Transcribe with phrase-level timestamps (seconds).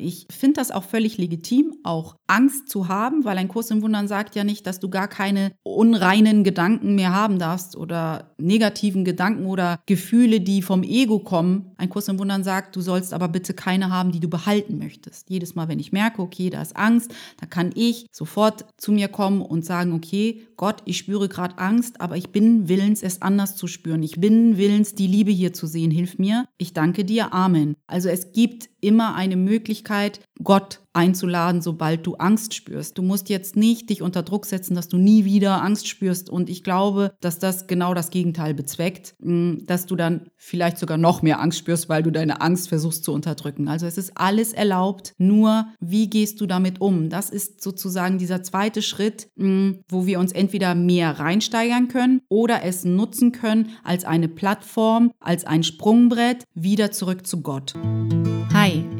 [0.00, 4.06] Ich finde das auch völlig legitim, auch Angst zu haben, weil ein Kurs im Wundern
[4.06, 9.46] sagt ja nicht, dass du gar keine unreinen Gedanken mehr haben darfst oder negativen Gedanken
[9.46, 11.72] oder Gefühle, die vom Ego kommen.
[11.78, 15.30] Ein Kurs im Wundern sagt, du sollst aber bitte keine haben, die du behalten möchtest.
[15.30, 19.08] Jedes Mal, wenn ich merke, okay, da ist Angst, da kann ich sofort zu mir
[19.08, 23.56] kommen und sagen, okay, Gott, ich spüre gerade Angst, aber ich bin willens, es anders
[23.56, 24.02] zu spüren.
[24.04, 25.90] Ich bin willens, die Liebe hier zu sehen.
[25.90, 26.46] Hilf mir.
[26.56, 27.32] Ich danke dir.
[27.32, 27.74] Amen.
[27.86, 32.98] Also es gibt immer eine Möglichkeit, Gott einzuladen, sobald du Angst spürst.
[32.98, 36.28] Du musst jetzt nicht dich unter Druck setzen, dass du nie wieder Angst spürst.
[36.28, 40.98] Und ich glaube, dass das genau das Gegenteil bezweckt, mm, dass du dann vielleicht sogar
[40.98, 43.68] noch mehr Angst spürst, weil du deine Angst versuchst zu unterdrücken.
[43.68, 47.10] Also es ist alles erlaubt, nur wie gehst du damit um?
[47.10, 52.64] Das ist sozusagen dieser zweite Schritt, mm, wo wir uns entweder mehr reinsteigern können oder
[52.64, 57.74] es nutzen können als eine Plattform, als ein Sprungbrett wieder zurück zu Gott.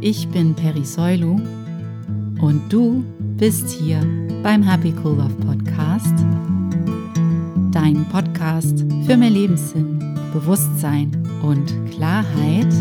[0.01, 1.41] Ich bin Peri Soilu
[2.41, 3.05] und du
[3.37, 4.01] bist hier
[4.45, 6.15] beim Happy Cool Love Podcast,
[7.73, 9.99] dein Podcast für mehr Lebenssinn,
[10.33, 11.11] Bewusstsein
[11.43, 12.73] und Klarheit.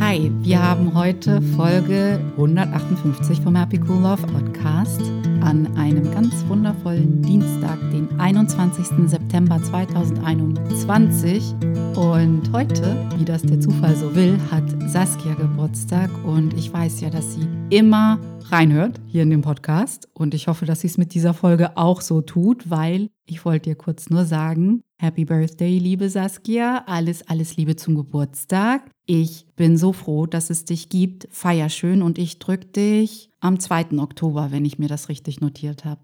[0.00, 5.00] Hi, wir haben heute Folge 158 vom Happy Cool Love Podcast
[5.42, 8.86] an einem ganz wundervollen Dienstag, den 21.
[9.08, 11.54] September 2021.
[11.96, 17.10] Und heute, wie das der Zufall so will, hat Saskia Geburtstag und ich weiß ja,
[17.10, 18.18] dass sie immer
[18.52, 22.02] reinhört hier in dem Podcast und ich hoffe, dass sie es mit dieser Folge auch
[22.02, 27.56] so tut, weil ich wollte dir kurz nur sagen, Happy Birthday, liebe Saskia, alles, alles
[27.56, 28.88] Liebe zum Geburtstag.
[29.06, 31.26] Ich bin so froh, dass es dich gibt.
[31.30, 33.98] Feier schön und ich drücke dich am 2.
[33.98, 36.02] Oktober, wenn ich mir das richtig notiert habe.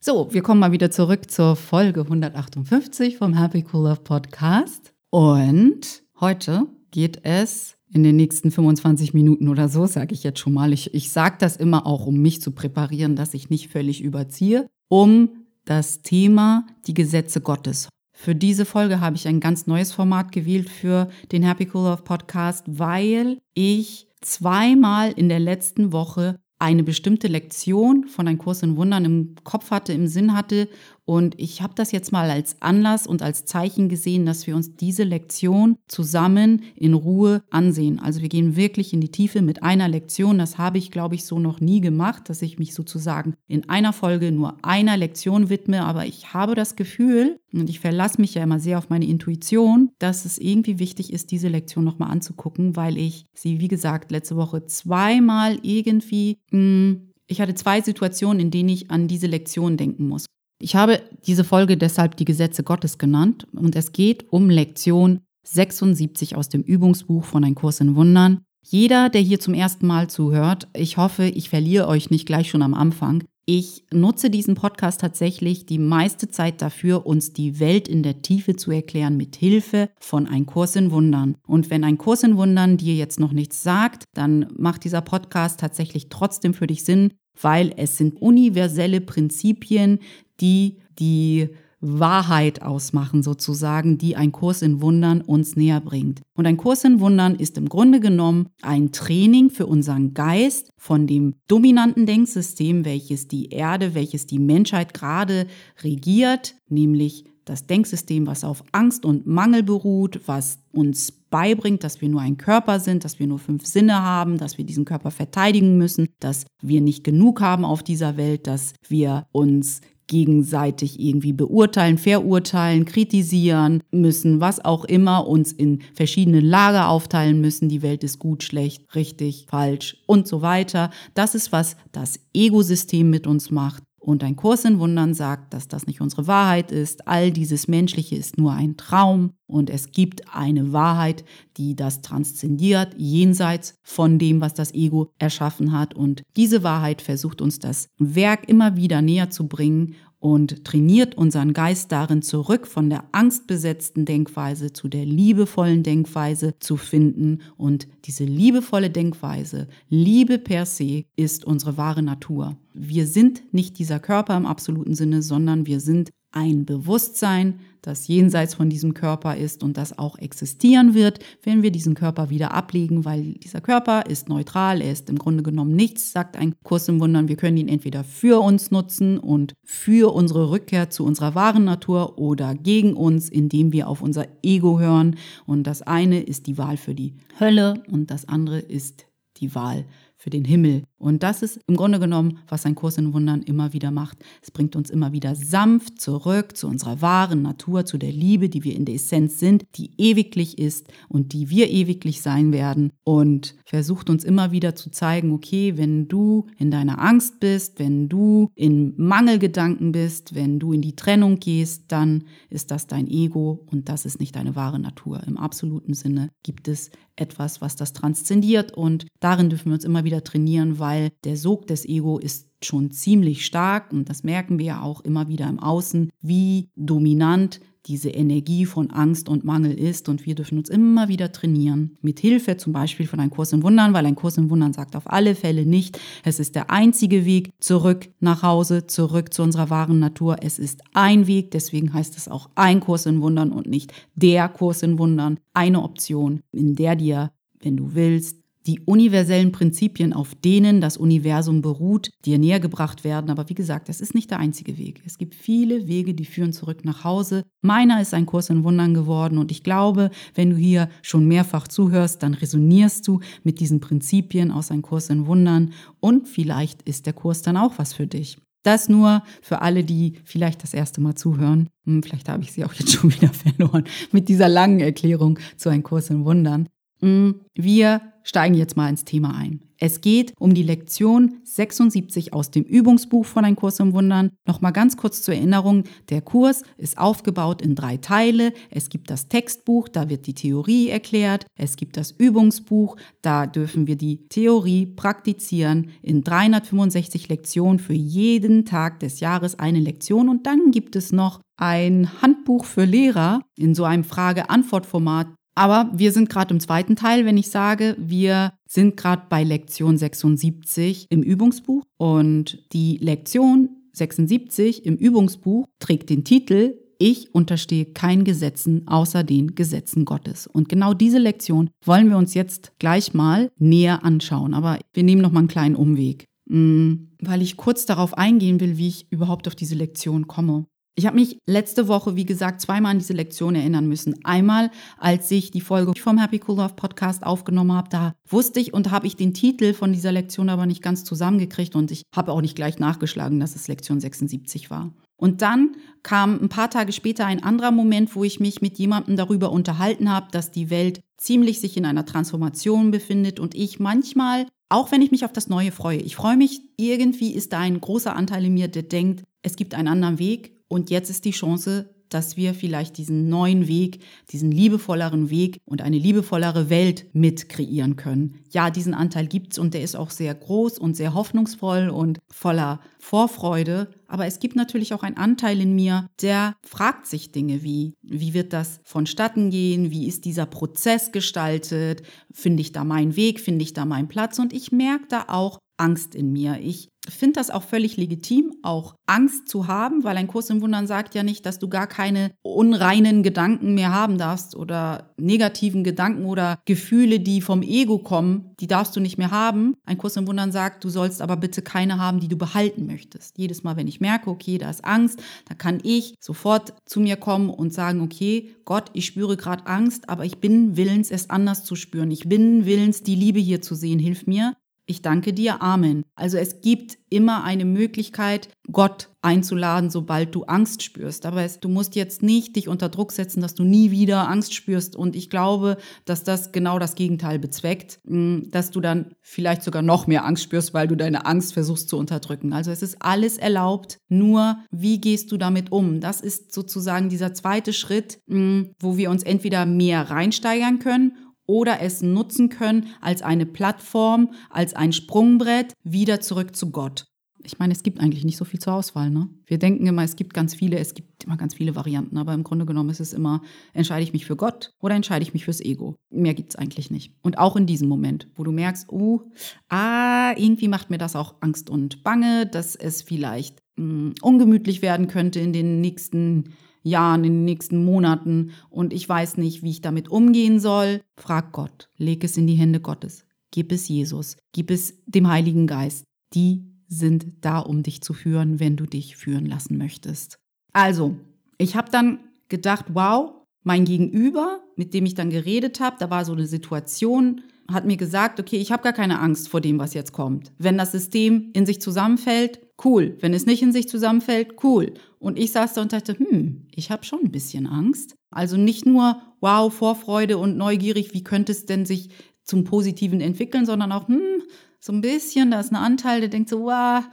[0.00, 4.92] So, wir kommen mal wieder zurück zur Folge 158 vom Happy Cool Love Podcast.
[5.10, 10.52] Und heute geht es in den nächsten 25 Minuten oder so, sage ich jetzt schon
[10.52, 10.72] mal.
[10.72, 14.68] Ich, ich sage das immer auch, um mich zu präparieren, dass ich nicht völlig überziehe,
[14.88, 15.30] um
[15.64, 17.88] das Thema die Gesetze Gottes.
[18.12, 22.02] Für diese Folge habe ich ein ganz neues Format gewählt für den Happy Cool Love
[22.02, 28.76] Podcast, weil ich zweimal in der letzten Woche eine bestimmte Lektion von einem Kurs in
[28.76, 30.68] Wundern im Kopf hatte, im Sinn hatte
[31.06, 34.74] und ich habe das jetzt mal als Anlass und als Zeichen gesehen, dass wir uns
[34.74, 37.98] diese Lektion zusammen in Ruhe ansehen.
[37.98, 40.38] Also wir gehen wirklich in die Tiefe mit einer Lektion.
[40.38, 43.92] Das habe ich, glaube ich, so noch nie gemacht, dass ich mich sozusagen in einer
[43.92, 45.84] Folge nur einer Lektion widme.
[45.84, 49.90] Aber ich habe das Gefühl, und ich verlasse mich ja immer sehr auf meine Intuition,
[49.98, 54.36] dass es irgendwie wichtig ist, diese Lektion nochmal anzugucken, weil ich sie, wie gesagt, letzte
[54.36, 56.38] Woche zweimal irgendwie...
[56.50, 60.26] Mh, hm, ich hatte zwei Situationen, in denen ich an diese Lektion denken muss.
[60.58, 66.36] Ich habe diese Folge deshalb die Gesetze Gottes genannt und es geht um Lektion 76
[66.36, 68.40] aus dem Übungsbuch von Ein Kurs in Wundern.
[68.66, 72.62] Jeder, der hier zum ersten Mal zuhört, ich hoffe, ich verliere euch nicht gleich schon
[72.62, 73.24] am Anfang.
[73.46, 78.56] Ich nutze diesen Podcast tatsächlich die meiste Zeit dafür, uns die Welt in der Tiefe
[78.56, 81.36] zu erklären mit Hilfe von Ein Kurs in Wundern.
[81.46, 85.60] Und wenn ein Kurs in Wundern dir jetzt noch nichts sagt, dann macht dieser Podcast
[85.60, 89.98] tatsächlich trotzdem für dich Sinn, weil es sind universelle Prinzipien,
[90.40, 91.48] die die
[91.84, 96.22] Wahrheit ausmachen, sozusagen, die ein Kurs in Wundern uns näher bringt.
[96.34, 101.06] Und ein Kurs in Wundern ist im Grunde genommen ein Training für unseren Geist von
[101.06, 105.46] dem dominanten Denksystem, welches die Erde, welches die Menschheit gerade
[105.82, 112.08] regiert, nämlich das Denksystem, was auf Angst und Mangel beruht, was uns beibringt, dass wir
[112.08, 115.76] nur ein Körper sind, dass wir nur fünf Sinne haben, dass wir diesen Körper verteidigen
[115.76, 121.98] müssen, dass wir nicht genug haben auf dieser Welt, dass wir uns gegenseitig irgendwie beurteilen,
[121.98, 127.68] verurteilen, kritisieren müssen, was auch immer, uns in verschiedene Lager aufteilen müssen.
[127.68, 130.90] Die Welt ist gut, schlecht, richtig, falsch und so weiter.
[131.14, 133.82] Das ist, was das Ego-System mit uns macht.
[134.04, 137.08] Und ein Kurs in Wundern sagt, dass das nicht unsere Wahrheit ist.
[137.08, 141.24] All dieses Menschliche ist nur ein Traum und es gibt eine Wahrheit,
[141.56, 145.94] die das transzendiert, jenseits von dem, was das Ego erschaffen hat.
[145.94, 149.94] Und diese Wahrheit versucht uns das Werk immer wieder näher zu bringen
[150.24, 156.78] und trainiert unseren Geist darin zurück, von der angstbesetzten Denkweise zu der liebevollen Denkweise zu
[156.78, 157.42] finden.
[157.58, 162.56] Und diese liebevolle Denkweise, Liebe per se, ist unsere wahre Natur.
[162.72, 168.54] Wir sind nicht dieser Körper im absoluten Sinne, sondern wir sind ein Bewusstsein, das jenseits
[168.54, 173.04] von diesem Körper ist und das auch existieren wird, wenn wir diesen Körper wieder ablegen,
[173.04, 177.00] weil dieser Körper ist neutral, er ist im Grunde genommen nichts, sagt ein Kurs im
[177.00, 177.28] Wundern.
[177.28, 182.18] Wir können ihn entweder für uns nutzen und für unsere Rückkehr zu unserer wahren Natur
[182.18, 185.16] oder gegen uns, indem wir auf unser Ego hören.
[185.46, 189.06] Und das eine ist die Wahl für die Hölle und das andere ist
[189.38, 189.84] die Wahl
[190.24, 190.84] für den Himmel.
[190.96, 194.24] Und das ist im Grunde genommen, was ein Kurs in Wundern immer wieder macht.
[194.40, 198.64] Es bringt uns immer wieder sanft zurück zu unserer wahren Natur, zu der Liebe, die
[198.64, 202.90] wir in der Essenz sind, die ewiglich ist und die wir ewiglich sein werden.
[203.04, 208.08] Und versucht uns immer wieder zu zeigen, okay, wenn du in deiner Angst bist, wenn
[208.08, 213.66] du in Mangelgedanken bist, wenn du in die Trennung gehst, dann ist das dein Ego
[213.70, 215.22] und das ist nicht deine wahre Natur.
[215.26, 220.04] Im absoluten Sinne gibt es etwas, was das transzendiert und darin dürfen wir uns immer
[220.04, 224.66] wieder trainieren, weil der Sog des Ego ist schon ziemlich stark und das merken wir
[224.66, 230.08] ja auch immer wieder im Außen, wie dominant diese Energie von Angst und Mangel ist
[230.08, 231.96] und wir dürfen uns immer wieder trainieren.
[232.00, 234.96] Mit Hilfe zum Beispiel von einem Kurs in Wundern, weil ein Kurs in Wundern sagt
[234.96, 239.70] auf alle Fälle nicht, es ist der einzige Weg zurück nach Hause, zurück zu unserer
[239.70, 240.38] wahren Natur.
[240.40, 244.48] Es ist ein Weg, deswegen heißt es auch ein Kurs in Wundern und nicht der
[244.48, 245.38] Kurs in Wundern.
[245.52, 251.60] Eine Option, in der dir, wenn du willst, die universellen Prinzipien, auf denen das Universum
[251.60, 253.30] beruht, dir näher gebracht werden.
[253.30, 255.02] Aber wie gesagt, das ist nicht der einzige Weg.
[255.04, 257.44] Es gibt viele Wege, die führen zurück nach Hause.
[257.62, 261.68] Meiner ist ein Kurs in Wundern geworden und ich glaube, wenn du hier schon mehrfach
[261.68, 267.06] zuhörst, dann resonierst du mit diesen Prinzipien aus einem Kurs in Wundern und vielleicht ist
[267.06, 268.38] der Kurs dann auch was für dich.
[268.62, 271.68] Das nur für alle, die vielleicht das erste Mal zuhören.
[271.84, 275.68] Hm, vielleicht habe ich sie auch jetzt schon wieder verloren mit dieser langen Erklärung zu
[275.68, 276.68] einem Kurs in Wundern.
[277.00, 279.60] Hm, wir steigen jetzt mal ins Thema ein.
[279.78, 284.30] Es geht um die Lektion 76 aus dem Übungsbuch von Ein Kurs im Wundern.
[284.46, 288.52] Nochmal ganz kurz zur Erinnerung, der Kurs ist aufgebaut in drei Teile.
[288.70, 291.46] Es gibt das Textbuch, da wird die Theorie erklärt.
[291.58, 298.64] Es gibt das Übungsbuch, da dürfen wir die Theorie praktizieren in 365 Lektionen für jeden
[298.64, 300.28] Tag des Jahres eine Lektion.
[300.28, 306.12] Und dann gibt es noch ein Handbuch für Lehrer in so einem Frage-Antwort-Format, aber wir
[306.12, 311.22] sind gerade im zweiten Teil, wenn ich sage, wir sind gerade bei Lektion 76 im
[311.22, 319.24] Übungsbuch und die Lektion 76 im Übungsbuch trägt den Titel ich unterstehe kein Gesetzen außer
[319.24, 320.46] den Gesetzen Gottes.
[320.46, 324.54] Und genau diese Lektion wollen wir uns jetzt gleich mal näher anschauen.
[324.54, 328.78] Aber wir nehmen noch mal einen kleinen Umweg, mm, weil ich kurz darauf eingehen will,
[328.78, 330.66] wie ich überhaupt auf diese Lektion komme.
[330.96, 334.24] Ich habe mich letzte Woche, wie gesagt, zweimal an diese Lektion erinnern müssen.
[334.24, 338.72] Einmal, als ich die Folge vom Happy Cool Love Podcast aufgenommen habe, da wusste ich
[338.72, 342.30] und habe ich den Titel von dieser Lektion aber nicht ganz zusammengekriegt und ich habe
[342.30, 344.92] auch nicht gleich nachgeschlagen, dass es Lektion 76 war.
[345.16, 345.74] Und dann
[346.04, 350.12] kam ein paar Tage später ein anderer Moment, wo ich mich mit jemandem darüber unterhalten
[350.12, 355.02] habe, dass die Welt ziemlich sich in einer Transformation befindet und ich manchmal, auch wenn
[355.02, 358.44] ich mich auf das Neue freue, ich freue mich, irgendwie ist da ein großer Anteil
[358.44, 362.36] in mir, der denkt, es gibt einen anderen Weg und jetzt ist die Chance, dass
[362.36, 364.00] wir vielleicht diesen neuen Weg,
[364.30, 368.38] diesen liebevolleren Weg und eine liebevollere Welt mit kreieren können.
[368.50, 372.20] Ja, diesen Anteil gibt es und der ist auch sehr groß und sehr hoffnungsvoll und
[372.30, 373.90] voller Vorfreude.
[374.06, 378.32] Aber es gibt natürlich auch einen Anteil in mir, der fragt sich Dinge wie, wie
[378.32, 379.90] wird das vonstatten gehen?
[379.90, 382.02] Wie ist dieser Prozess gestaltet?
[382.32, 383.40] Finde ich da meinen Weg?
[383.40, 384.38] Finde ich da meinen Platz?
[384.38, 386.60] Und ich merke da auch, Angst in mir.
[386.60, 390.86] Ich finde das auch völlig legitim, auch Angst zu haben, weil ein Kurs im Wundern
[390.86, 396.24] sagt ja nicht, dass du gar keine unreinen Gedanken mehr haben darfst oder negativen Gedanken
[396.24, 399.74] oder Gefühle, die vom Ego kommen, die darfst du nicht mehr haben.
[399.84, 403.38] Ein Kurs im Wundern sagt, du sollst aber bitte keine haben, die du behalten möchtest.
[403.38, 407.16] Jedes Mal, wenn ich merke, okay, da ist Angst, da kann ich sofort zu mir
[407.16, 411.64] kommen und sagen, okay, Gott, ich spüre gerade Angst, aber ich bin willens, es anders
[411.64, 412.10] zu spüren.
[412.10, 413.98] Ich bin willens, die Liebe hier zu sehen.
[413.98, 414.54] Hilf mir,
[414.86, 416.04] ich danke dir, Amen.
[416.14, 421.24] Also es gibt immer eine Möglichkeit, Gott einzuladen, sobald du Angst spürst.
[421.24, 424.52] Aber es, du musst jetzt nicht dich unter Druck setzen, dass du nie wieder Angst
[424.52, 424.96] spürst.
[424.96, 429.82] Und ich glaube, dass das genau das Gegenteil bezweckt, hm, dass du dann vielleicht sogar
[429.82, 432.52] noch mehr Angst spürst, weil du deine Angst versuchst zu unterdrücken.
[432.52, 436.00] Also es ist alles erlaubt, nur wie gehst du damit um?
[436.00, 441.80] Das ist sozusagen dieser zweite Schritt, hm, wo wir uns entweder mehr reinsteigern können oder
[441.80, 447.04] es nutzen können als eine Plattform, als ein Sprungbrett wieder zurück zu Gott.
[447.46, 449.10] Ich meine, es gibt eigentlich nicht so viel zur Auswahl.
[449.10, 449.28] Ne?
[449.46, 452.42] Wir denken immer, es gibt ganz viele, es gibt immer ganz viele Varianten, aber im
[452.42, 453.42] Grunde genommen ist es immer,
[453.74, 455.96] entscheide ich mich für Gott oder entscheide ich mich fürs Ego.
[456.10, 457.12] Mehr gibt es eigentlich nicht.
[457.20, 459.20] Und auch in diesem Moment, wo du merkst, oh,
[459.68, 464.80] ah, irgendwie macht mir das auch Angst und Bange, dass es vielleicht mh, hm, ungemütlich
[464.80, 469.70] werden könnte in den nächsten Jahren, in den nächsten Monaten und ich weiß nicht, wie
[469.70, 474.36] ich damit umgehen soll, frag Gott, leg es in die Hände Gottes, gib es Jesus,
[474.52, 476.04] gib es dem Heiligen Geist.
[476.34, 480.38] Die sind da, um dich zu führen, wenn du dich führen lassen möchtest.
[480.72, 481.16] Also,
[481.58, 486.24] ich habe dann gedacht, wow, mein Gegenüber, mit dem ich dann geredet habe, da war
[486.24, 489.94] so eine Situation, hat mir gesagt, okay, ich habe gar keine Angst vor dem, was
[489.94, 490.52] jetzt kommt.
[490.58, 493.16] Wenn das System in sich zusammenfällt, cool.
[493.20, 494.94] Wenn es nicht in sich zusammenfällt, cool.
[495.18, 498.14] Und ich saß da und dachte, hm, ich habe schon ein bisschen Angst.
[498.30, 502.10] Also nicht nur, wow, Vorfreude und neugierig, wie könnte es denn sich
[502.42, 504.42] zum Positiven entwickeln, sondern auch, hm,
[504.80, 507.04] so ein bisschen, da ist ein Anteil, der denkt so, wow,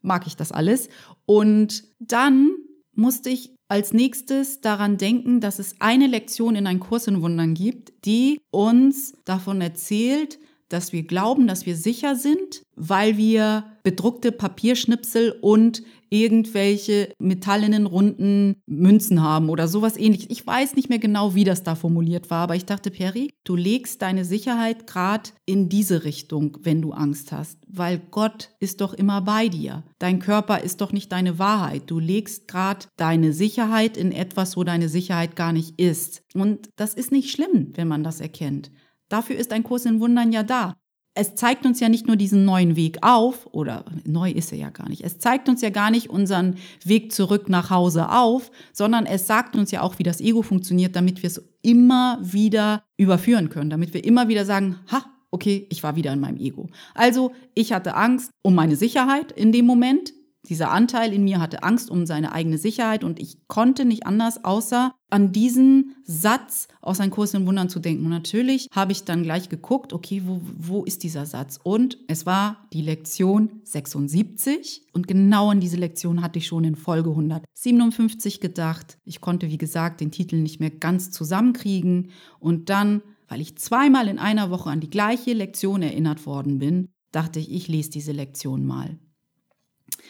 [0.00, 0.88] mag ich das alles.
[1.26, 2.52] Und dann
[2.94, 7.54] musste ich als nächstes daran denken, dass es eine Lektion in ein Kurs in Wundern
[7.54, 10.38] gibt, die uns davon erzählt,
[10.70, 18.56] dass wir glauben, dass wir sicher sind, weil wir bedruckte Papierschnipsel und irgendwelche metallenen runden
[18.66, 20.26] Münzen haben oder sowas ähnliches.
[20.28, 23.54] Ich weiß nicht mehr genau, wie das da formuliert war, aber ich dachte, Perry, du
[23.54, 28.92] legst deine Sicherheit gerade in diese Richtung, wenn du Angst hast, weil Gott ist doch
[28.92, 29.84] immer bei dir.
[29.98, 31.82] Dein Körper ist doch nicht deine Wahrheit.
[31.86, 36.22] Du legst gerade deine Sicherheit in etwas, wo deine Sicherheit gar nicht ist.
[36.34, 38.70] Und das ist nicht schlimm, wenn man das erkennt.
[39.10, 40.76] Dafür ist ein Kurs in Wundern ja da.
[41.14, 44.70] Es zeigt uns ja nicht nur diesen neuen Weg auf, oder neu ist er ja
[44.70, 45.02] gar nicht.
[45.02, 49.56] Es zeigt uns ja gar nicht unseren Weg zurück nach Hause auf, sondern es sagt
[49.56, 53.92] uns ja auch, wie das Ego funktioniert, damit wir es immer wieder überführen können, damit
[53.92, 56.68] wir immer wieder sagen, ha, okay, ich war wieder in meinem Ego.
[56.94, 60.12] Also ich hatte Angst um meine Sicherheit in dem Moment,
[60.48, 64.44] dieser Anteil in mir hatte Angst um seine eigene Sicherheit und ich konnte nicht anders,
[64.44, 68.04] außer an diesen Satz aus einem Kurs in Wundern zu denken.
[68.04, 71.58] Und natürlich habe ich dann gleich geguckt, okay, wo, wo ist dieser Satz?
[71.62, 76.76] Und es war die Lektion 76 und genau an diese Lektion hatte ich schon in
[76.76, 78.98] Folge 157 gedacht.
[79.04, 84.08] Ich konnte, wie gesagt, den Titel nicht mehr ganz zusammenkriegen und dann, weil ich zweimal
[84.08, 88.12] in einer Woche an die gleiche Lektion erinnert worden bin, dachte ich, ich lese diese
[88.12, 88.98] Lektion mal.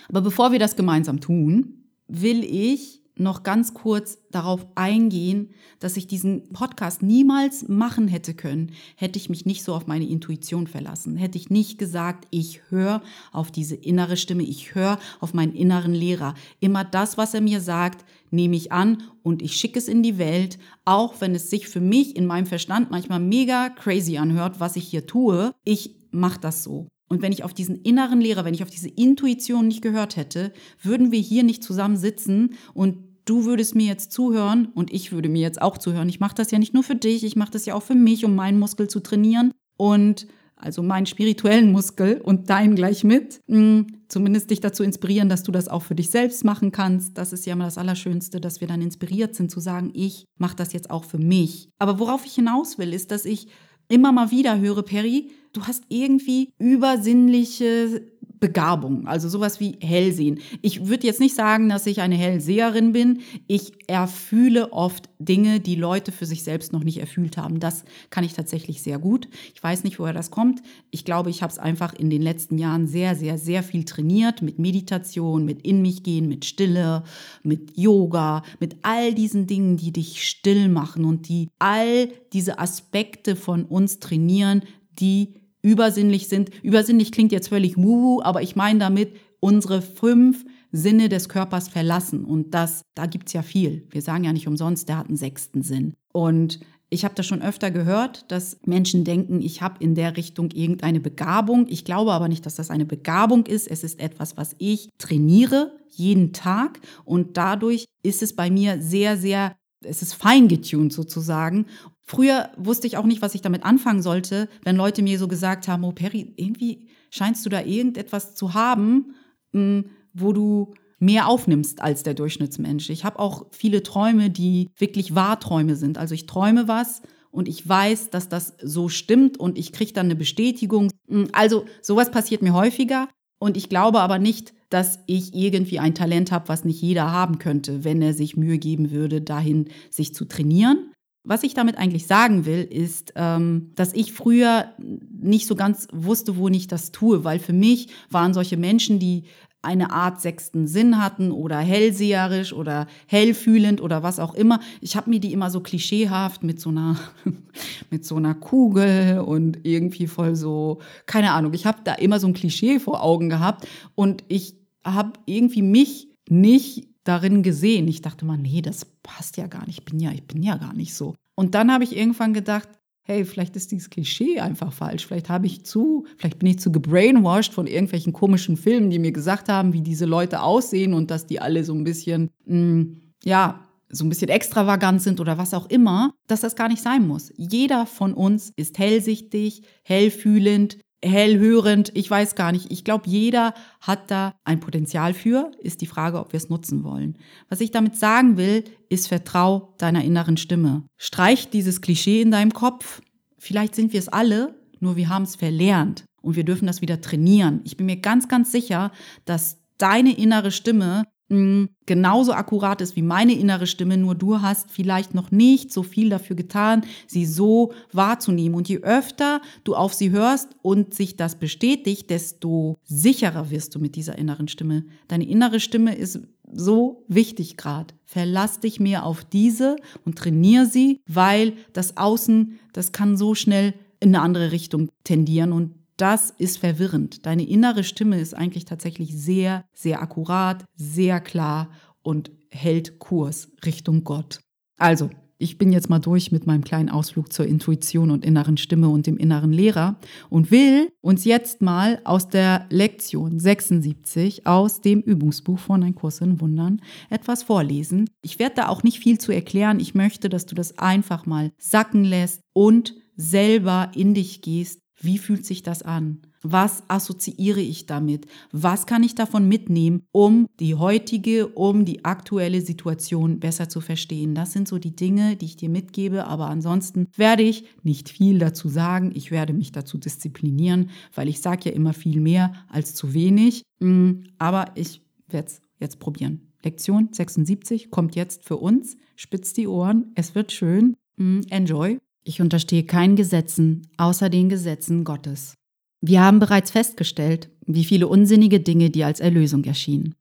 [0.08, 6.06] Aber bevor wir das gemeinsam tun, will ich noch ganz kurz darauf eingehen, dass ich
[6.06, 11.16] diesen Podcast niemals machen hätte können, hätte ich mich nicht so auf meine Intuition verlassen,
[11.16, 15.94] hätte ich nicht gesagt, ich höre auf diese innere Stimme, ich höre auf meinen inneren
[15.94, 16.34] Lehrer.
[16.60, 20.18] Immer das, was er mir sagt, nehme ich an und ich schicke es in die
[20.18, 24.76] Welt, auch wenn es sich für mich in meinem Verstand manchmal mega crazy anhört, was
[24.76, 25.52] ich hier tue.
[25.64, 26.88] Ich mache das so.
[27.10, 30.52] Und wenn ich auf diesen inneren Lehrer, wenn ich auf diese Intuition nicht gehört hätte,
[30.80, 35.28] würden wir hier nicht zusammen sitzen und du würdest mir jetzt zuhören und ich würde
[35.28, 36.08] mir jetzt auch zuhören.
[36.08, 38.24] Ich mache das ja nicht nur für dich, ich mache das ja auch für mich,
[38.24, 43.40] um meinen Muskel zu trainieren und also meinen spirituellen Muskel und deinen gleich mit.
[43.48, 47.16] Hm, zumindest dich dazu inspirieren, dass du das auch für dich selbst machen kannst.
[47.16, 50.56] Das ist ja immer das Allerschönste, dass wir dann inspiriert sind zu sagen, ich mache
[50.56, 51.70] das jetzt auch für mich.
[51.78, 53.48] Aber worauf ich hinaus will, ist, dass ich
[53.90, 58.02] immer mal wieder höre, Perry, du hast irgendwie übersinnliche
[58.40, 60.40] Begabung, also sowas wie Hellsehen.
[60.62, 63.20] Ich würde jetzt nicht sagen, dass ich eine Hellseherin bin.
[63.46, 67.60] Ich erfühle oft Dinge, die Leute für sich selbst noch nicht erfüllt haben.
[67.60, 69.28] Das kann ich tatsächlich sehr gut.
[69.54, 70.62] Ich weiß nicht, woher das kommt.
[70.90, 74.40] Ich glaube, ich habe es einfach in den letzten Jahren sehr, sehr, sehr viel trainiert
[74.40, 77.04] mit Meditation, mit in mich gehen, mit Stille,
[77.42, 83.36] mit Yoga, mit all diesen Dingen, die dich still machen und die all diese Aspekte
[83.36, 84.62] von uns trainieren,
[84.98, 86.50] die übersinnlich sind.
[86.62, 92.24] Übersinnlich klingt jetzt völlig wuhu, aber ich meine damit unsere fünf Sinne des Körpers verlassen.
[92.24, 93.86] Und das, da gibt's ja viel.
[93.90, 95.94] Wir sagen ja nicht umsonst, der hat einen sechsten Sinn.
[96.12, 100.50] Und ich habe das schon öfter gehört, dass Menschen denken, ich habe in der Richtung
[100.50, 101.66] irgendeine Begabung.
[101.68, 103.68] Ich glaube aber nicht, dass das eine Begabung ist.
[103.68, 109.16] Es ist etwas, was ich trainiere jeden Tag und dadurch ist es bei mir sehr,
[109.16, 111.66] sehr es ist feingetuned sozusagen.
[112.10, 115.68] Früher wusste ich auch nicht, was ich damit anfangen sollte, wenn Leute mir so gesagt
[115.68, 119.14] haben, oh Perry, irgendwie scheinst du da irgendetwas zu haben,
[119.52, 122.90] hm, wo du mehr aufnimmst als der Durchschnittsmensch.
[122.90, 125.98] Ich habe auch viele Träume, die wirklich Wahrträume sind.
[125.98, 130.06] Also ich träume was und ich weiß, dass das so stimmt und ich kriege dann
[130.06, 130.90] eine Bestätigung.
[131.06, 133.06] Hm, also sowas passiert mir häufiger
[133.38, 137.38] und ich glaube aber nicht, dass ich irgendwie ein Talent habe, was nicht jeder haben
[137.38, 140.90] könnte, wenn er sich Mühe geben würde, dahin sich zu trainieren.
[141.22, 146.36] Was ich damit eigentlich sagen will, ist, ähm, dass ich früher nicht so ganz wusste,
[146.36, 149.24] wo ich das tue, weil für mich waren solche Menschen, die
[149.62, 154.60] eine Art sechsten Sinn hatten oder hellseherisch oder hellfühlend oder was auch immer.
[154.80, 156.96] Ich habe mir die immer so klischeehaft mit so einer
[157.90, 161.52] mit so einer Kugel und irgendwie voll so keine Ahnung.
[161.52, 166.08] Ich habe da immer so ein Klischee vor Augen gehabt und ich habe irgendwie mich
[166.30, 167.88] nicht darin gesehen.
[167.88, 169.80] Ich dachte mal, nee, das passt ja gar nicht.
[169.80, 171.14] Ich bin ja, ich bin ja gar nicht so.
[171.34, 172.68] Und dann habe ich irgendwann gedacht,
[173.02, 175.06] hey, vielleicht ist dieses Klischee einfach falsch.
[175.06, 179.12] Vielleicht habe ich zu, vielleicht bin ich zu gebrainwashed von irgendwelchen komischen Filmen, die mir
[179.12, 183.00] gesagt haben, wie diese Leute aussehen und dass die alle so ein bisschen, mh, mm,
[183.24, 187.08] ja, so ein bisschen extravagant sind oder was auch immer, dass das gar nicht sein
[187.08, 187.32] muss.
[187.36, 192.70] Jeder von uns ist hellsichtig, hellfühlend, hellhörend, ich weiß gar nicht.
[192.70, 196.84] Ich glaube, jeder hat da ein Potenzial für, ist die Frage, ob wir es nutzen
[196.84, 197.16] wollen.
[197.48, 200.84] Was ich damit sagen will, ist vertrau deiner inneren Stimme.
[200.96, 203.00] Streich dieses Klischee in deinem Kopf.
[203.38, 207.00] Vielleicht sind wir es alle, nur wir haben es verlernt und wir dürfen das wieder
[207.00, 207.60] trainieren.
[207.64, 208.92] Ich bin mir ganz, ganz sicher,
[209.24, 215.14] dass deine innere Stimme genauso akkurat ist wie meine innere Stimme, nur du hast vielleicht
[215.14, 218.56] noch nicht so viel dafür getan, sie so wahrzunehmen.
[218.56, 223.78] Und je öfter du auf sie hörst und sich das bestätigt, desto sicherer wirst du
[223.78, 224.84] mit dieser inneren Stimme.
[225.06, 226.20] Deine innere Stimme ist
[226.52, 227.94] so wichtig gerade.
[228.04, 233.74] Verlass dich mehr auf diese und trainier sie, weil das Außen, das kann so schnell
[234.00, 237.26] in eine andere Richtung tendieren und das ist verwirrend.
[237.26, 241.70] Deine innere Stimme ist eigentlich tatsächlich sehr, sehr akkurat, sehr klar
[242.02, 244.40] und hält Kurs Richtung Gott.
[244.78, 245.10] Also,
[245.42, 249.06] ich bin jetzt mal durch mit meinem kleinen Ausflug zur Intuition und inneren Stimme und
[249.06, 249.96] dem inneren Lehrer
[250.28, 256.20] und will uns jetzt mal aus der Lektion 76 aus dem Übungsbuch von Ein Kurs
[256.20, 258.10] in Wundern etwas vorlesen.
[258.20, 259.80] Ich werde da auch nicht viel zu erklären.
[259.80, 265.18] Ich möchte, dass du das einfach mal sacken lässt und selber in dich gehst wie
[265.18, 266.20] fühlt sich das an?
[266.42, 268.26] Was assoziiere ich damit?
[268.50, 274.34] Was kann ich davon mitnehmen, um die heutige, um die aktuelle Situation besser zu verstehen?
[274.34, 278.38] Das sind so die Dinge, die ich dir mitgebe, aber ansonsten werde ich nicht viel
[278.38, 279.12] dazu sagen.
[279.14, 283.62] Ich werde mich dazu disziplinieren, weil ich sage ja immer viel mehr als zu wenig.
[283.80, 286.52] Mm, aber ich werde es jetzt probieren.
[286.62, 288.96] Lektion 76 kommt jetzt für uns.
[289.16, 290.96] Spitzt die Ohren, es wird schön.
[291.16, 291.98] Mm, enjoy.
[292.30, 295.54] Ich unterstehe keinen Gesetzen außer den Gesetzen Gottes.
[296.00, 300.14] Wir haben bereits festgestellt, wie viele unsinnige Dinge dir als Erlösung erschienen.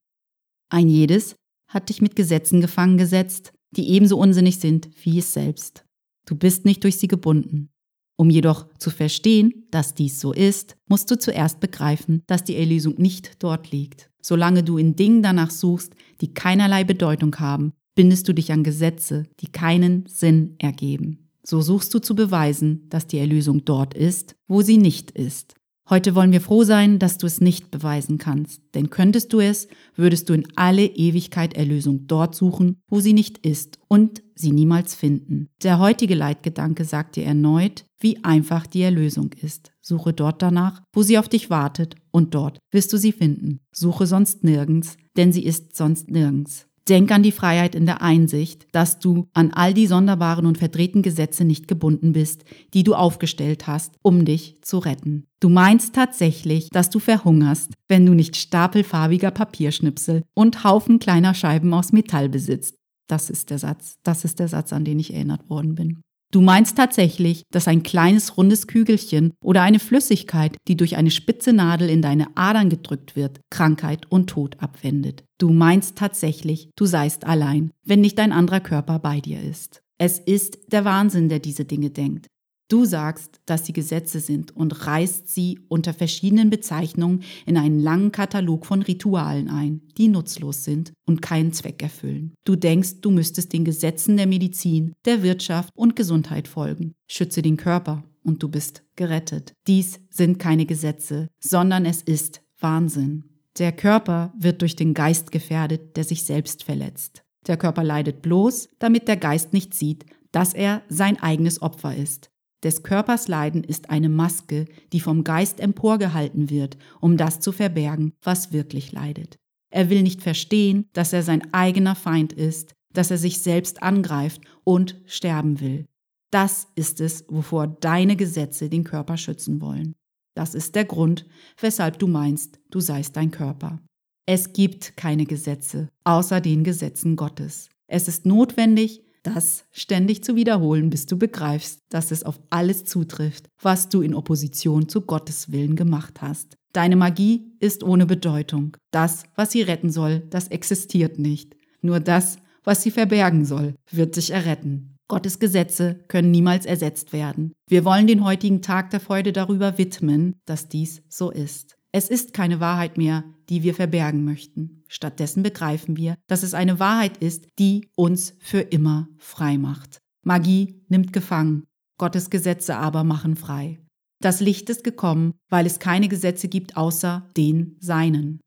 [0.70, 1.36] Ein jedes
[1.68, 5.86] hat dich mit Gesetzen gefangen gesetzt, die ebenso unsinnig sind wie es selbst.
[6.26, 7.70] Du bist nicht durch sie gebunden.
[8.18, 12.96] Um jedoch zu verstehen, dass dies so ist, musst du zuerst begreifen, dass die Erlösung
[12.98, 14.10] nicht dort liegt.
[14.20, 19.28] Solange du in Dingen danach suchst, die keinerlei Bedeutung haben, bindest du dich an Gesetze,
[19.42, 21.29] die keinen Sinn ergeben.
[21.50, 25.56] So suchst du zu beweisen, dass die Erlösung dort ist, wo sie nicht ist.
[25.90, 29.68] Heute wollen wir froh sein, dass du es nicht beweisen kannst, denn könntest du es,
[29.96, 34.94] würdest du in alle Ewigkeit Erlösung dort suchen, wo sie nicht ist und sie niemals
[34.94, 35.48] finden.
[35.64, 39.72] Der heutige Leitgedanke sagt dir erneut, wie einfach die Erlösung ist.
[39.82, 43.62] Suche dort danach, wo sie auf dich wartet, und dort wirst du sie finden.
[43.72, 46.69] Suche sonst nirgends, denn sie ist sonst nirgends.
[46.90, 51.04] Denk an die Freiheit in der Einsicht, dass du an all die sonderbaren und verdrehten
[51.04, 55.28] Gesetze nicht gebunden bist, die du aufgestellt hast, um dich zu retten.
[55.40, 61.72] Du meinst tatsächlich, dass du verhungerst, wenn du nicht stapelfarbiger Papierschnipsel und Haufen kleiner Scheiben
[61.76, 62.76] aus Metall besitzt.
[63.08, 64.00] Das ist der Satz.
[64.04, 66.02] Das ist der Satz, an den ich erinnert worden bin.
[66.32, 71.54] Du meinst tatsächlich, dass ein kleines rundes Kügelchen oder eine Flüssigkeit, die durch eine spitze
[71.54, 75.24] Nadel in deine Adern gedrückt wird, Krankheit und Tod abwendet.
[75.40, 79.82] Du meinst tatsächlich, du seist allein, wenn nicht ein anderer Körper bei dir ist.
[79.98, 82.28] Es ist der Wahnsinn, der diese Dinge denkt.
[82.70, 88.12] Du sagst, dass sie Gesetze sind und reißt sie unter verschiedenen Bezeichnungen in einen langen
[88.12, 92.36] Katalog von Ritualen ein, die nutzlos sind und keinen Zweck erfüllen.
[92.46, 96.94] Du denkst, du müsstest den Gesetzen der Medizin, der Wirtschaft und Gesundheit folgen.
[97.08, 99.54] Schütze den Körper und du bist gerettet.
[99.66, 103.24] Dies sind keine Gesetze, sondern es ist Wahnsinn.
[103.58, 107.24] Der Körper wird durch den Geist gefährdet, der sich selbst verletzt.
[107.48, 112.30] Der Körper leidet bloß, damit der Geist nicht sieht, dass er sein eigenes Opfer ist.
[112.64, 118.14] Des Körpers Leiden ist eine Maske, die vom Geist emporgehalten wird, um das zu verbergen,
[118.22, 119.38] was wirklich leidet.
[119.72, 124.42] Er will nicht verstehen, dass er sein eigener Feind ist, dass er sich selbst angreift
[124.64, 125.86] und sterben will.
[126.32, 129.96] Das ist es, wovor deine Gesetze den Körper schützen wollen.
[130.36, 131.26] Das ist der Grund,
[131.60, 133.80] weshalb du meinst, du seist dein Körper.
[134.26, 137.70] Es gibt keine Gesetze außer den Gesetzen Gottes.
[137.88, 139.02] Es ist notwendig,
[139.34, 144.14] das ständig zu wiederholen, bis du begreifst, dass es auf alles zutrifft, was du in
[144.14, 146.58] Opposition zu Gottes Willen gemacht hast.
[146.74, 148.78] Deine Magie ist ohne Bedeutung.
[148.92, 151.56] Das, was sie retten soll, das existiert nicht.
[151.82, 154.98] Nur das, was sie verbergen soll, wird sich erretten.
[155.08, 157.54] Gottes Gesetze können niemals ersetzt werden.
[157.68, 161.79] Wir wollen den heutigen Tag der Freude darüber widmen, dass dies so ist.
[161.92, 164.84] Es ist keine Wahrheit mehr, die wir verbergen möchten.
[164.88, 170.00] Stattdessen begreifen wir, dass es eine Wahrheit ist, die uns für immer frei macht.
[170.24, 171.64] Magie nimmt gefangen,
[171.98, 173.80] Gottes Gesetze aber machen frei.
[174.22, 178.40] Das Licht ist gekommen, weil es keine Gesetze gibt außer den Seinen.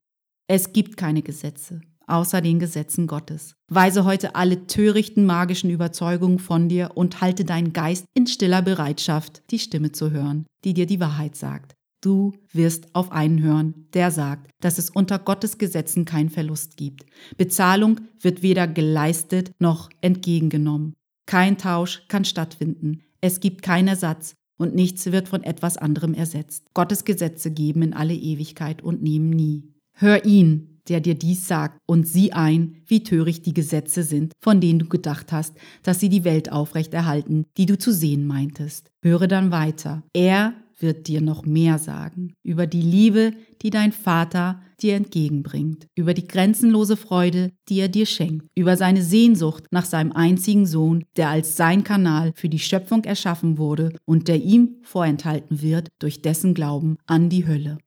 [0.46, 3.54] Es gibt keine Gesetze, außer den Gesetzen Gottes.
[3.68, 9.42] Weise heute alle törichten magischen Überzeugungen von dir und halte deinen Geist in stiller Bereitschaft,
[9.50, 11.74] die Stimme zu hören, die dir die Wahrheit sagt.
[12.02, 17.06] Du wirst auf einen hören, der sagt, dass es unter Gottes Gesetzen keinen Verlust gibt.
[17.36, 20.94] Bezahlung wird weder geleistet noch entgegengenommen.
[21.26, 23.02] Kein Tausch kann stattfinden.
[23.20, 26.66] Es gibt keinen Ersatz und nichts wird von etwas anderem ersetzt.
[26.74, 29.72] Gottes Gesetze geben in alle Ewigkeit und nehmen nie.
[29.94, 34.60] Hör ihn, der dir dies sagt, und sieh ein, wie töricht die Gesetze sind, von
[34.60, 38.90] denen du gedacht hast, dass sie die Welt aufrechterhalten, die du zu sehen meintest.
[39.04, 40.02] Höre dann weiter.
[40.12, 42.34] Er wird dir noch mehr sagen.
[42.42, 48.06] Über die Liebe, die dein Vater dir entgegenbringt, über die grenzenlose Freude, die er dir
[48.06, 53.04] schenkt, über seine Sehnsucht nach seinem einzigen Sohn, der als sein Kanal für die Schöpfung
[53.04, 57.78] erschaffen wurde und der ihm vorenthalten wird durch dessen Glauben an die Hölle.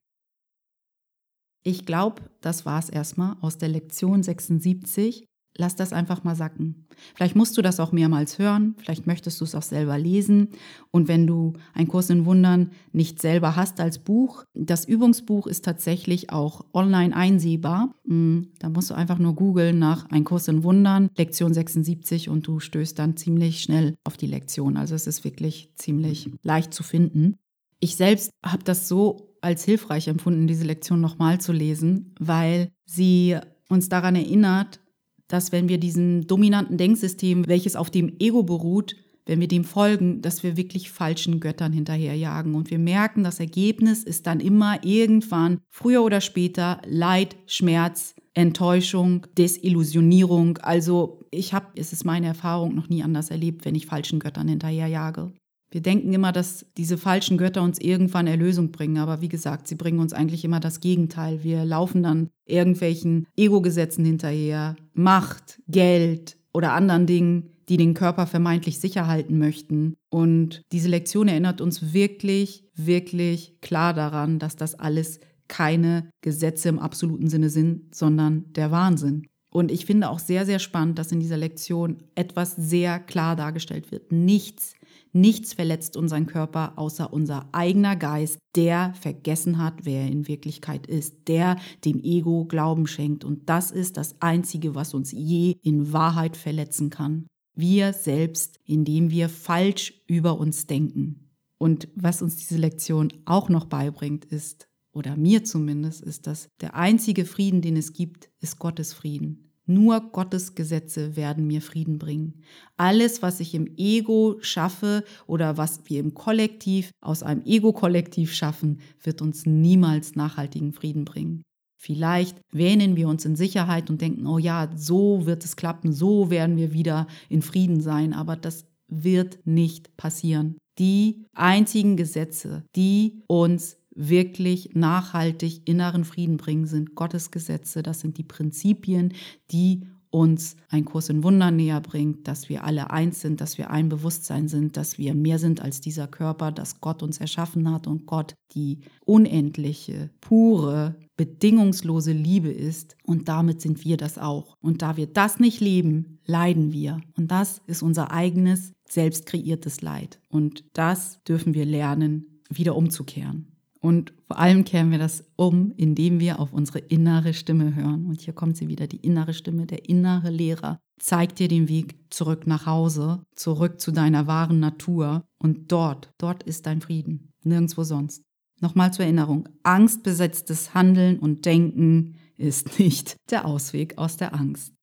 [1.64, 5.26] Ich glaube, das war es erstmal aus der Lektion 76
[5.58, 6.86] lass das einfach mal sacken.
[7.14, 10.50] Vielleicht musst du das auch mehrmals hören, vielleicht möchtest du es auch selber lesen.
[10.92, 15.66] Und wenn du einen Kurs in Wundern nicht selber hast als Buch, das Übungsbuch ist
[15.66, 17.94] tatsächlich auch online einsehbar.
[18.08, 22.48] Hm, da musst du einfach nur googeln nach Ein Kurs in Wundern, Lektion 76 und
[22.48, 24.78] du stößt dann ziemlich schnell auf die Lektion.
[24.78, 27.36] Also es ist wirklich ziemlich leicht zu finden.
[27.80, 33.38] Ich selbst habe das so als hilfreich empfunden, diese Lektion nochmal zu lesen, weil sie
[33.70, 34.80] uns daran erinnert,
[35.28, 40.22] dass wenn wir diesem dominanten Denksystem, welches auf dem Ego beruht, wenn wir dem folgen,
[40.22, 42.54] dass wir wirklich falschen Göttern hinterherjagen.
[42.54, 49.26] Und wir merken, das Ergebnis ist dann immer irgendwann, früher oder später, Leid, Schmerz, Enttäuschung,
[49.38, 50.58] Desillusionierung.
[50.60, 54.48] Also ich habe, es ist meine Erfahrung, noch nie anders erlebt, wenn ich falschen Göttern
[54.48, 55.32] hinterherjage.
[55.76, 59.76] Wir denken immer, dass diese falschen Götter uns irgendwann Erlösung bringen, aber wie gesagt, sie
[59.76, 61.44] bringen uns eigentlich immer das Gegenteil.
[61.44, 68.80] Wir laufen dann irgendwelchen Ego-Gesetzen hinterher, Macht, Geld oder anderen Dingen, die den Körper vermeintlich
[68.80, 69.98] sicher halten möchten.
[70.10, 76.80] Und diese Lektion erinnert uns wirklich, wirklich klar daran, dass das alles keine Gesetze im
[76.80, 79.28] absoluten Sinne sind, sondern der Wahnsinn.
[79.52, 83.92] Und ich finde auch sehr, sehr spannend, dass in dieser Lektion etwas sehr klar dargestellt
[83.92, 84.14] wird.
[84.14, 84.74] Nichts
[85.16, 90.88] Nichts verletzt unseren Körper außer unser eigener Geist, der vergessen hat, wer er in Wirklichkeit
[90.88, 93.24] ist, der dem Ego Glauben schenkt.
[93.24, 97.28] Und das ist das Einzige, was uns je in Wahrheit verletzen kann.
[97.56, 101.30] Wir selbst, indem wir falsch über uns denken.
[101.58, 106.76] Und was uns diese Lektion auch noch beibringt, ist, oder mir zumindest, ist, dass der
[106.76, 109.45] einzige Frieden, den es gibt, ist Gottes Frieden.
[109.68, 112.44] Nur Gottes Gesetze werden mir Frieden bringen.
[112.78, 118.80] Alles, was ich im Ego schaffe oder was wir im Kollektiv aus einem Ego-Kollektiv schaffen,
[119.02, 121.42] wird uns niemals nachhaltigen Frieden bringen.
[121.78, 126.30] Vielleicht wähnen wir uns in Sicherheit und denken, oh ja, so wird es klappen, so
[126.30, 130.58] werden wir wieder in Frieden sein, aber das wird nicht passieren.
[130.78, 137.82] Die einzigen Gesetze, die uns wirklich nachhaltig inneren Frieden bringen, sind Gottes Gesetze.
[137.82, 139.14] Das sind die Prinzipien,
[139.52, 143.70] die uns ein Kurs in Wunder näher bringt, dass wir alle eins sind, dass wir
[143.70, 147.86] ein Bewusstsein sind, dass wir mehr sind als dieser Körper, dass Gott uns erschaffen hat
[147.86, 152.96] und Gott die unendliche, pure, bedingungslose Liebe ist.
[153.04, 154.56] Und damit sind wir das auch.
[154.62, 157.02] Und da wir das nicht leben, leiden wir.
[157.18, 160.22] Und das ist unser eigenes, selbst kreiertes Leid.
[160.30, 163.55] Und das dürfen wir lernen, wieder umzukehren.
[163.86, 168.08] Und vor allem kehren wir das um, indem wir auf unsere innere Stimme hören.
[168.08, 171.96] Und hier kommt sie wieder, die innere Stimme, der innere Lehrer zeigt dir den Weg
[172.10, 175.24] zurück nach Hause, zurück zu deiner wahren Natur.
[175.38, 178.24] Und dort, dort ist dein Frieden, nirgendwo sonst.
[178.60, 184.74] Nochmal zur Erinnerung, angstbesetztes Handeln und Denken ist nicht der Ausweg aus der Angst.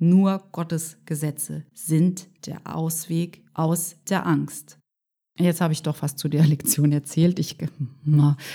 [0.00, 4.80] Nur Gottes Gesetze sind der Ausweg aus der Angst.
[5.38, 7.38] Jetzt habe ich doch fast zu der Lektion erzählt.
[7.38, 7.56] Ich,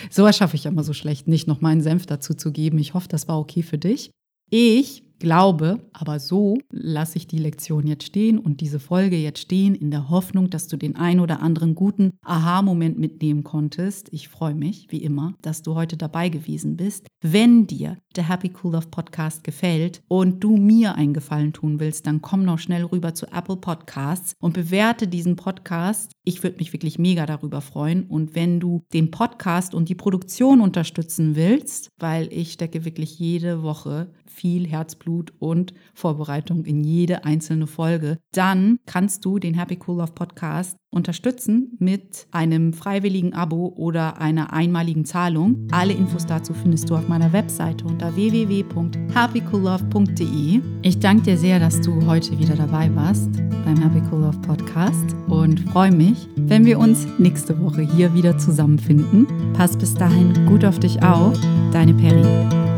[0.10, 2.78] sowas schaffe ich immer so schlecht, nicht noch meinen Senf dazu zu geben.
[2.78, 4.12] Ich hoffe, das war okay für dich.
[4.50, 9.74] Ich glaube, aber so lasse ich die Lektion jetzt stehen und diese Folge jetzt stehen,
[9.74, 14.10] in der Hoffnung, dass du den ein oder anderen guten Aha-Moment mitnehmen konntest.
[14.12, 17.08] Ich freue mich, wie immer, dass du heute dabei gewesen bist.
[17.22, 22.06] Wenn dir der Happy Cool Love Podcast gefällt und du mir einen Gefallen tun willst,
[22.06, 26.12] dann komm noch schnell rüber zu Apple Podcasts und bewerte diesen Podcast.
[26.26, 28.04] Ich würde mich wirklich mega darüber freuen.
[28.08, 33.64] Und wenn du den Podcast und die Produktion unterstützen willst, weil ich stecke wirklich jede
[33.64, 38.18] Woche viel Herzblut Herzblut und Vorbereitung in jede einzelne Folge.
[38.34, 44.54] Dann kannst du den Happy Cool Love Podcast unterstützen mit einem freiwilligen Abo oder einer
[44.54, 45.68] einmaligen Zahlung.
[45.72, 50.62] Alle Infos dazu findest du auf meiner Webseite unter www.happycoollove.de.
[50.84, 53.32] Ich danke dir sehr, dass du heute wieder dabei warst
[53.66, 58.38] beim Happy Cool Love Podcast und freue mich, wenn wir uns nächste Woche hier wieder
[58.38, 59.26] zusammenfinden.
[59.54, 61.40] Pass bis dahin gut auf dich auf.
[61.72, 62.73] Deine Peri.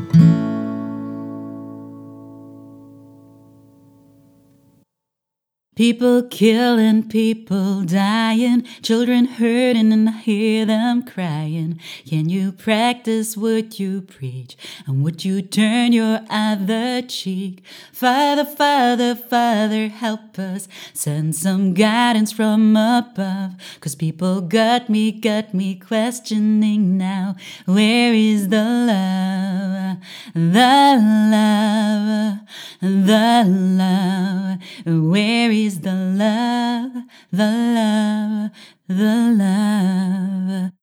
[5.75, 11.81] People killing, people dying, children hurting and I hear them crying.
[12.07, 14.55] Can you practice what you preach?
[14.87, 17.61] And would you turn your other cheek?
[17.91, 20.69] Father, Father, Father, help us.
[20.93, 23.55] Send some guidance from above.
[23.81, 27.35] Cause people got me, got me questioning now.
[27.65, 29.97] Where is the love?
[30.33, 30.95] The
[31.33, 32.39] love,
[32.79, 35.11] the love.
[35.11, 36.91] Where is is the love,
[37.31, 38.51] the love,
[38.87, 40.74] the love.